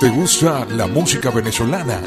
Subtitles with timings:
[0.00, 2.00] ¿Te gusta la música venezolana?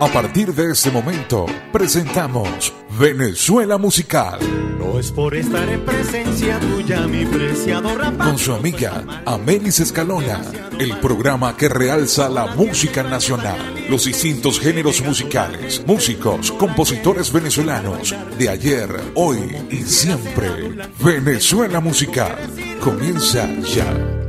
[0.00, 4.40] A partir de este momento, presentamos Venezuela Musical.
[4.76, 10.42] No es por estar en presencia tuya, mi preciado Con su amiga Amelis Escalona,
[10.80, 18.48] el programa que realza la música nacional, los distintos géneros musicales, músicos, compositores venezolanos de
[18.48, 20.76] ayer, hoy y siempre.
[20.98, 22.36] Venezuela Musical
[22.80, 24.21] comienza ya.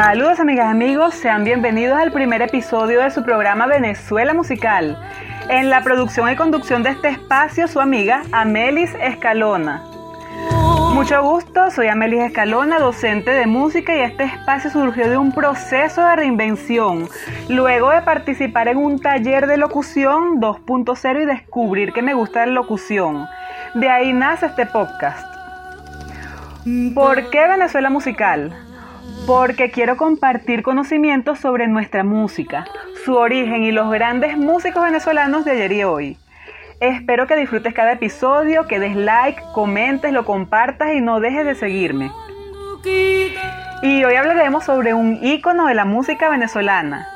[0.00, 4.96] Saludos amigas y amigos, sean bienvenidos al primer episodio de su programa Venezuela Musical.
[5.48, 9.82] En la producción y conducción de este espacio, su amiga Amelis Escalona.
[10.94, 16.04] Mucho gusto, soy Amelis Escalona, docente de música y este espacio surgió de un proceso
[16.04, 17.08] de reinvención,
[17.48, 22.52] luego de participar en un taller de locución 2.0 y descubrir que me gusta la
[22.52, 23.26] locución.
[23.74, 25.26] De ahí nace este podcast.
[26.94, 28.67] ¿Por qué Venezuela Musical?
[29.26, 32.66] Porque quiero compartir conocimientos sobre nuestra música,
[33.04, 36.16] su origen y los grandes músicos venezolanos de ayer y hoy.
[36.80, 41.54] Espero que disfrutes cada episodio, que des like, comentes, lo compartas y no dejes de
[41.54, 42.12] seguirme.
[43.82, 47.08] Y hoy hablaremos sobre un ícono de la música venezolana.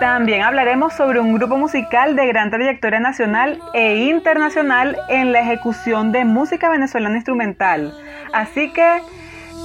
[0.00, 6.12] También hablaremos sobre un grupo musical de gran trayectoria nacional e internacional en la ejecución
[6.12, 7.92] de música venezolana instrumental.
[8.32, 9.00] Así que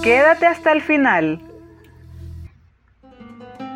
[0.02, 1.40] quédate hasta el final.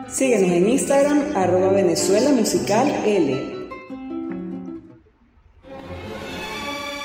[0.07, 3.57] Síguenos en Instagram, arroba Venezuela Musical L.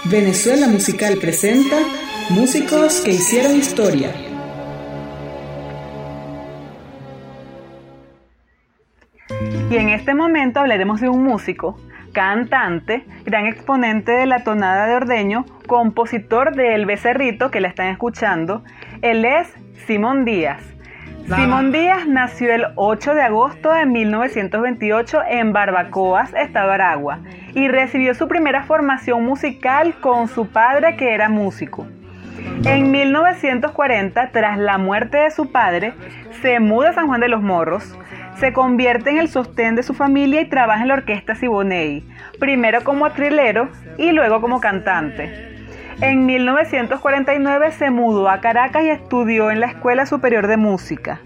[0.05, 1.79] Venezuela Musical presenta
[2.31, 4.15] Músicos que hicieron historia.
[9.69, 11.81] Y en este momento hablaremos de un músico,
[12.13, 17.89] cantante, gran exponente de la tonada de ordeño, compositor de El Becerrito que la están
[17.89, 18.63] escuchando.
[19.01, 19.49] Él es
[19.87, 20.72] Simón Díaz.
[21.25, 27.21] Simón Díaz nació el 8 de agosto de 1928 en Barbacoas, Estado Aragua,
[27.55, 31.87] y recibió su primera formación musical con su padre que era músico.
[32.65, 35.95] En 1940, tras la muerte de su padre,
[36.43, 37.97] se muda a San Juan de los Morros,
[38.37, 42.05] se convierte en el sostén de su familia y trabaja en la orquesta Siboney,
[42.41, 45.52] primero como trilero y luego como cantante.
[46.01, 51.21] En 1949 se mudó a Caracas y estudió en la Escuela Superior de Música.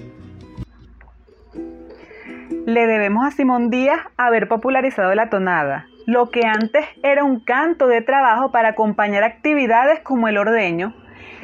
[2.66, 7.86] Le debemos a Simón Díaz haber popularizado la tonada, lo que antes era un canto
[7.86, 10.92] de trabajo para acompañar actividades como el ordeño.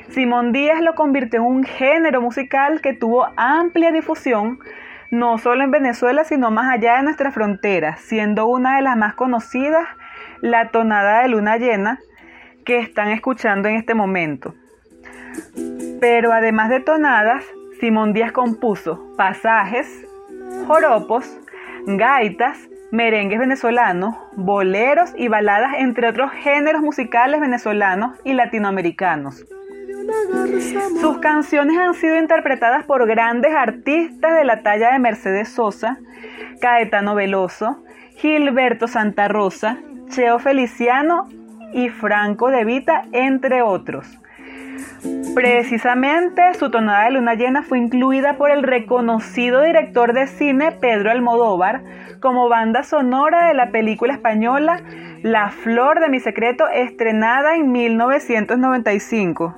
[0.09, 4.59] Simón Díaz lo convirtió en un género musical que tuvo amplia difusión,
[5.11, 9.15] no solo en Venezuela, sino más allá de nuestras fronteras, siendo una de las más
[9.15, 9.87] conocidas
[10.41, 12.01] la tonada de luna llena,
[12.65, 14.55] que están escuchando en este momento.
[16.01, 17.45] Pero además de tonadas,
[17.81, 20.05] Simón Díaz compuso pasajes,
[20.67, 21.39] joropos,
[21.87, 22.59] gaitas,
[22.91, 29.45] merengues venezolanos, boleros y baladas, entre otros géneros musicales venezolanos y latinoamericanos.
[31.01, 35.99] Sus canciones han sido interpretadas por grandes artistas de la talla de Mercedes Sosa,
[36.61, 37.83] Caetano Veloso,
[38.17, 41.29] Gilberto Santa Rosa, Cheo Feliciano
[41.73, 44.19] y Franco de Vita, entre otros.
[45.35, 51.11] Precisamente su tonada de luna llena fue incluida por el reconocido director de cine Pedro
[51.11, 51.83] Almodóvar
[52.21, 54.83] como banda sonora de la película española
[55.23, 59.57] La Flor de mi Secreto estrenada en 1995.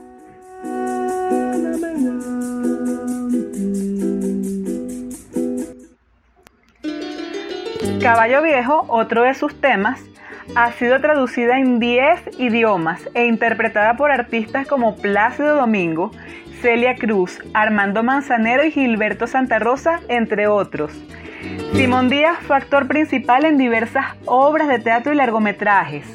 [8.00, 9.98] Caballo Viejo, otro de sus temas,
[10.54, 16.10] ha sido traducida en 10 idiomas e interpretada por artistas como Plácido Domingo,
[16.60, 20.92] Celia Cruz, Armando Manzanero y Gilberto Santa Rosa, entre otros.
[21.74, 26.06] Simón Díaz fue actor principal en diversas obras de teatro y largometrajes.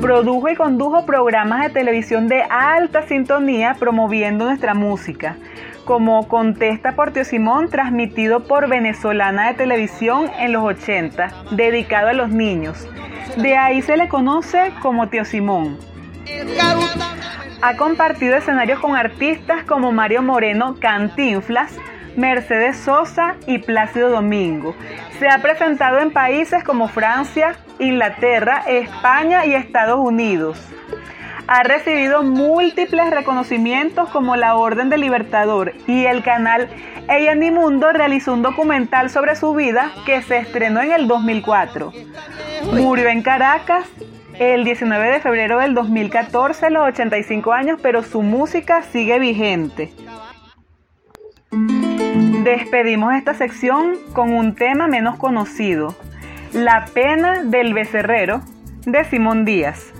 [0.00, 5.36] Produjo y condujo programas de televisión de alta sintonía promoviendo nuestra música,
[5.84, 12.12] como Contesta por Tío Simón, transmitido por Venezolana de Televisión en los 80, dedicado a
[12.14, 12.88] los niños.
[13.36, 15.78] De ahí se le conoce como Tío Simón.
[17.62, 21.76] Ha compartido escenarios con artistas como Mario Moreno, Cantinflas,
[22.16, 24.74] Mercedes Sosa y Plácido Domingo.
[25.18, 30.58] Se ha presentado en países como Francia, Inglaterra, España y Estados Unidos.
[31.46, 36.68] Ha recibido múltiples reconocimientos como la Orden del Libertador y el canal
[37.08, 41.92] Ella Mundo realizó un documental sobre su vida que se estrenó en el 2004.
[42.72, 43.88] Murió en Caracas
[44.38, 49.92] el 19 de febrero del 2014 los 85 años, pero su música sigue vigente.
[52.44, 55.94] Despedimos esta sección con un tema menos conocido,
[56.52, 58.42] La pena del becerrero
[58.84, 59.92] de Simón Díaz.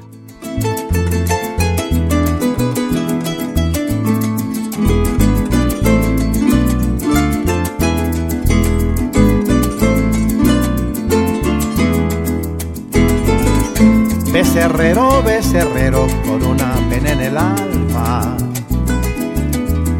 [14.32, 18.34] Becerrero, becerrero, con una pena en el alma.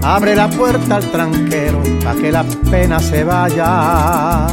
[0.03, 4.47] Abre la puerta al tranquero para que la pena se vaya.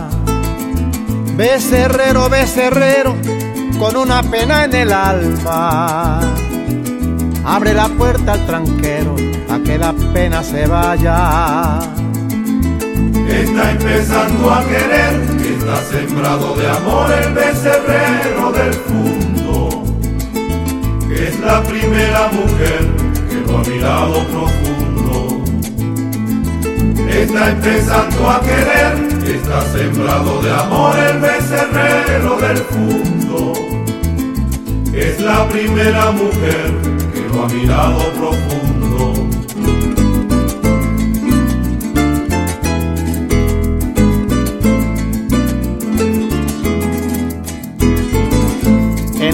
[1.37, 3.15] Becerrero, becerrero,
[3.79, 6.19] con una pena en el alma.
[7.45, 9.15] Abre la puerta al tranquero
[9.47, 11.79] para que la pena se vaya.
[13.29, 19.18] Está empezando a querer, está sembrado de amor el becerrero del fondo.
[21.19, 22.87] Es la primera mujer
[23.29, 25.43] que lo ha mirado profundo.
[27.09, 28.93] Está empezando a querer,
[29.35, 33.53] está sembrado de amor el becerrero del fondo.
[34.93, 36.73] Es la primera mujer
[37.13, 38.68] que lo ha mirado profundo.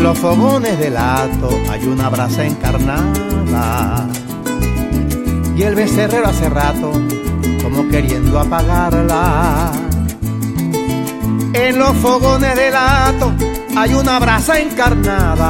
[0.06, 4.08] Los fogones del hato hay una brasa encarnada.
[5.58, 6.92] Y el becerrero hace rato
[7.64, 9.72] como queriendo apagarla.
[11.54, 13.34] En los fogones del hato
[13.76, 15.42] hay una brasa encarnada.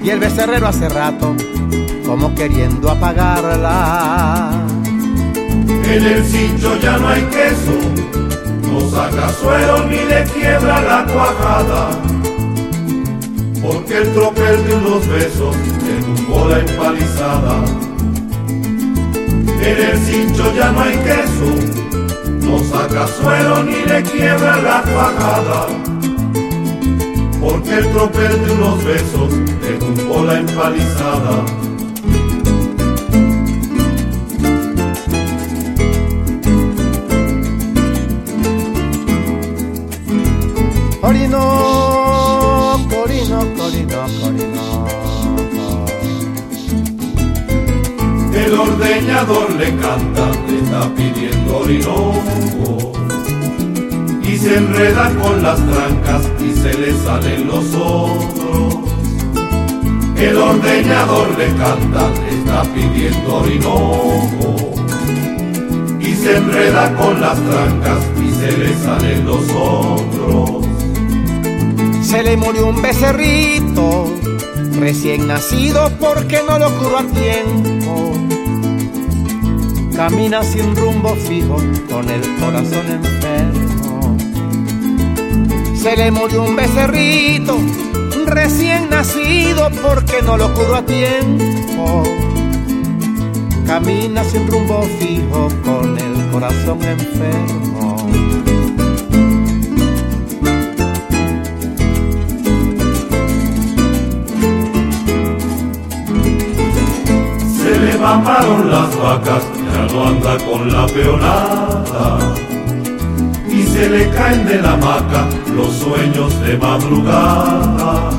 [0.00, 1.34] Y el becerrero hace rato
[2.06, 4.52] como queriendo apagarla.
[5.66, 7.72] En el cincho ya no hay queso,
[8.70, 12.15] no saca suelo ni le quiebra la cuajada.
[13.62, 17.64] Porque el tropel de unos besos le tumbó la empalizada.
[19.60, 21.48] En el cincho ya no hay queso,
[22.42, 25.66] no saca suelo ni le quiebra la cuajada.
[27.40, 29.32] Porque el tropel de unos besos
[29.62, 31.44] le tumbó la empalizada.
[41.00, 41.75] Corino,
[49.06, 52.92] ordeñador le canta, le está pidiendo orinoco.
[54.22, 58.74] Y se enreda con las trancas y se le salen los otros.
[60.16, 64.74] El ordeñador le canta, le está pidiendo orinoco.
[66.00, 70.66] Y se enreda con las trancas y se le salen los otros.
[72.02, 74.12] Se le murió un becerrito
[74.80, 78.25] recién nacido porque no lo curó a tiempo.
[79.96, 81.56] Camina sin rumbo fijo
[81.90, 84.16] con el corazón enfermo.
[85.74, 87.56] Se le murió un becerrito
[88.26, 92.02] recién nacido porque no lo curó a tiempo.
[93.66, 97.96] Camina sin rumbo fijo con el corazón enfermo.
[107.56, 109.42] Se le mamaron las vacas,
[110.38, 112.34] con la peonada.
[113.48, 118.10] Y se le caen de la hamaca los sueños de madrugada.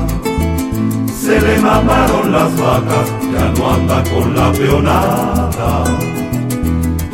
[1.20, 5.84] Se le mamaron las vacas, ya no anda con la peonada.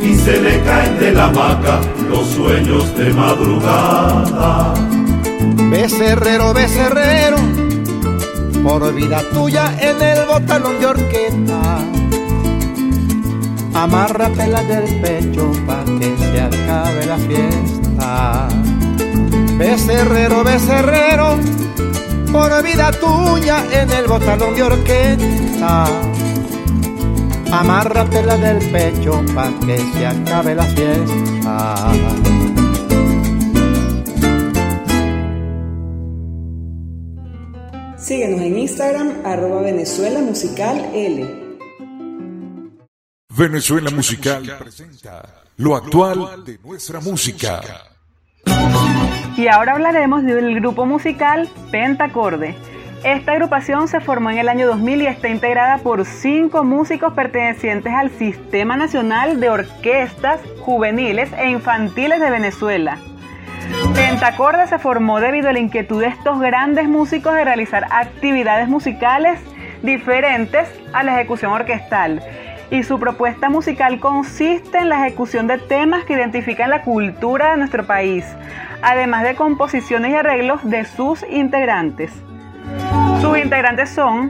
[0.01, 4.73] Y se le caen de la hamaca los sueños de madrugada.
[5.69, 7.37] Becerrero, becerrero,
[8.63, 11.94] por vida tuya en el botalón de orquesta.
[13.75, 18.47] Amárratela del pecho pa' que se acabe la fiesta.
[19.57, 21.37] Becerrero, becerrero,
[22.31, 25.85] por vida tuya en el botalón de orquesta.
[27.51, 31.75] Amárratela del pecho pa' que se acabe la fiesta.
[37.97, 41.44] Síguenos en Instagram, arroba Venezuela Musical L.
[43.37, 45.21] Venezuela Musical presenta
[45.57, 47.59] lo actual de nuestra música.
[49.35, 52.55] Y ahora hablaremos del grupo musical Pentacorde.
[53.03, 57.91] Esta agrupación se formó en el año 2000 y está integrada por cinco músicos pertenecientes
[57.93, 62.99] al Sistema Nacional de Orquestas Juveniles e Infantiles de Venezuela.
[63.93, 69.41] Pentacorde se formó debido a la inquietud de estos grandes músicos de realizar actividades musicales
[69.83, 72.21] diferentes a la ejecución orquestal.
[72.75, 77.57] Y su propuesta musical consiste en la ejecución de temas que identifican la cultura de
[77.57, 78.25] nuestro país,
[78.81, 82.11] además de composiciones y arreglos de sus integrantes.
[83.21, 84.29] Sus integrantes son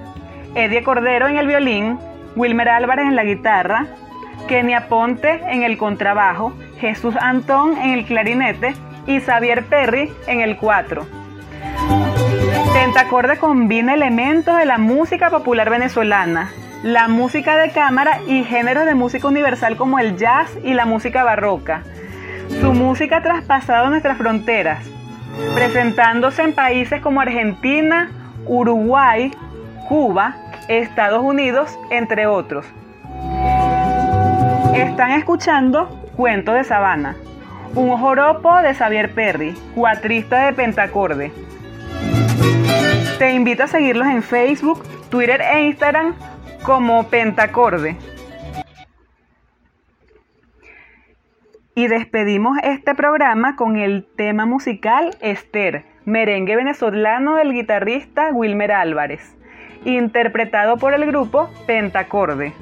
[0.54, 1.98] Eddie Cordero en el violín,
[2.36, 3.88] Wilmer Álvarez en la guitarra,
[4.48, 8.76] Kenia Ponte en el contrabajo, Jesús Antón en el clarinete
[9.08, 11.08] y Xavier Perry en el cuatro.
[12.76, 16.52] Pentacorde combina elementos de la música popular venezolana,
[16.86, 21.24] la música de cámara y géneros de música universal como el jazz y la música
[21.24, 21.82] barroca.
[22.62, 24.86] Su música ha traspasado nuestras fronteras,
[25.56, 28.12] presentándose en países como Argentina,
[28.46, 29.32] Uruguay,
[29.90, 30.36] Cuba,
[30.68, 32.68] Estados Unidos, entre otros.
[34.76, 37.16] Están escuchando Cuento de Sabana,
[37.74, 41.32] un joropo de Xavier Perry, cuatrista de Pentacorde.
[43.18, 46.14] Te invito a seguirlos en Facebook, Twitter e Instagram
[46.66, 47.96] como Pentacorde.
[51.76, 59.36] Y despedimos este programa con el tema musical Esther, merengue venezolano del guitarrista Wilmer Álvarez,
[59.84, 62.54] interpretado por el grupo Pentacorde.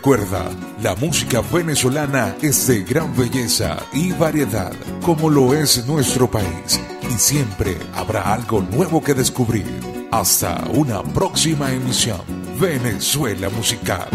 [0.00, 0.48] Recuerda,
[0.82, 7.18] la música venezolana es de gran belleza y variedad, como lo es nuestro país, y
[7.18, 9.66] siempre habrá algo nuevo que descubrir.
[10.10, 12.22] Hasta una próxima emisión,
[12.58, 14.08] Venezuela Musical.